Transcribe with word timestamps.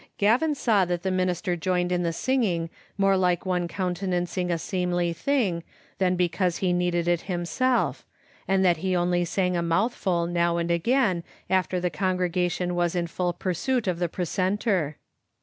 Gavin 0.17 0.55
saw 0.55 0.83
that 0.85 1.03
the 1.03 1.11
minister 1.11 1.55
joined 1.55 1.91
in 1.91 2.01
the 2.01 2.11
singing 2.11 2.71
more 2.97 3.15
like 3.15 3.45
one 3.45 3.67
counte 3.67 4.01
nancing 4.01 4.49
a 4.49 4.57
seemly 4.57 5.13
thing 5.13 5.63
than 5.99 6.15
because 6.15 6.57
he 6.57 6.73
needed 6.73 7.07
it 7.07 7.21
him 7.29 7.45
self, 7.45 8.03
and 8.47 8.65
that 8.65 8.77
he 8.77 8.95
only 8.95 9.23
sang 9.25 9.55
a 9.55 9.61
mouthful 9.61 10.25
now 10.25 10.57
and 10.57 10.71
again 10.71 11.23
after 11.51 11.79
the 11.79 11.91
congregation 11.91 12.73
was 12.73 12.95
in 12.95 13.05
full 13.05 13.31
pursuit 13.31 13.85
of 13.85 13.99
the 13.99 14.09
pre 14.09 14.25
centor. 14.25 14.95